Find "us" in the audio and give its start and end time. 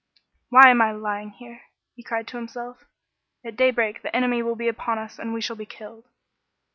4.97-5.19